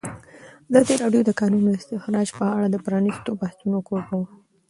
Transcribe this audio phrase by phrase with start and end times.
[0.69, 4.27] ازادي راډیو د د کانونو استخراج په اړه د پرانیستو بحثونو کوربه وه.